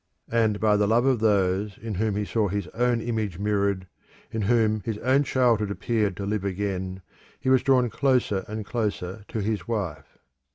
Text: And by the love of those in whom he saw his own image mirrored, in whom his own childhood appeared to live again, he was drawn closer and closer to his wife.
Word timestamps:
And 0.31 0.59
by 0.59 0.77
the 0.77 0.87
love 0.87 1.05
of 1.05 1.19
those 1.19 1.77
in 1.77 1.93
whom 1.93 2.15
he 2.15 2.25
saw 2.25 2.47
his 2.47 2.65
own 2.69 3.01
image 3.01 3.37
mirrored, 3.37 3.85
in 4.31 4.41
whom 4.41 4.79
his 4.83 4.97
own 4.97 5.21
childhood 5.23 5.69
appeared 5.69 6.17
to 6.17 6.25
live 6.25 6.43
again, 6.43 7.03
he 7.39 7.49
was 7.51 7.61
drawn 7.61 7.87
closer 7.91 8.43
and 8.47 8.65
closer 8.65 9.23
to 9.27 9.39
his 9.41 9.67
wife. 9.67 10.17